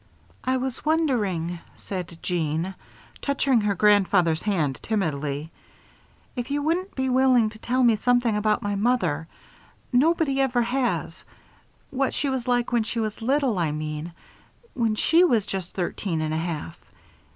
[0.43, 2.73] "I was wondering," said Jeanne,
[3.21, 5.51] touching her grandfather's hand, timidly,
[6.35, 9.27] "if you wouldn't be willing to tell me something about my mother.
[9.93, 11.23] Nobody ever has.
[11.91, 14.13] What she was like when she was little, I mean.
[14.73, 16.79] When she was just thirteen and a half.